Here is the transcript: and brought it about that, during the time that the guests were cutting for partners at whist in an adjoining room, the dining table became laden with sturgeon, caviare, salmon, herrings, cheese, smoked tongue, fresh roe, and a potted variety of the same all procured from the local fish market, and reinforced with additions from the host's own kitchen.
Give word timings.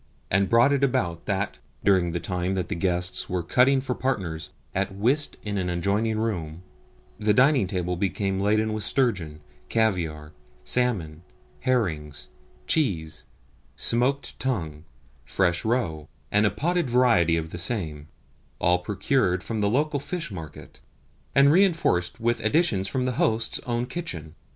and 0.31 0.49
brought 0.49 0.73
it 0.73 0.83
about 0.83 1.27
that, 1.27 1.59
during 1.83 2.11
the 2.11 2.19
time 2.19 2.55
that 2.55 2.69
the 2.69 2.73
guests 2.75 3.29
were 3.29 3.43
cutting 3.43 3.79
for 3.79 3.93
partners 3.93 4.49
at 4.73 4.91
whist 4.95 5.37
in 5.43 5.59
an 5.59 5.69
adjoining 5.69 6.17
room, 6.17 6.63
the 7.19 7.35
dining 7.35 7.67
table 7.67 7.95
became 7.95 8.41
laden 8.41 8.73
with 8.73 8.83
sturgeon, 8.83 9.41
caviare, 9.69 10.31
salmon, 10.63 11.21
herrings, 11.59 12.29
cheese, 12.65 13.25
smoked 13.75 14.39
tongue, 14.39 14.85
fresh 15.23 15.63
roe, 15.63 16.09
and 16.31 16.47
a 16.47 16.49
potted 16.49 16.89
variety 16.89 17.37
of 17.37 17.51
the 17.51 17.59
same 17.59 18.07
all 18.57 18.79
procured 18.79 19.43
from 19.43 19.61
the 19.61 19.69
local 19.69 19.99
fish 19.99 20.31
market, 20.31 20.81
and 21.35 21.51
reinforced 21.51 22.19
with 22.19 22.39
additions 22.39 22.87
from 22.87 23.05
the 23.05 23.17
host's 23.21 23.59
own 23.67 23.85
kitchen. 23.85 24.33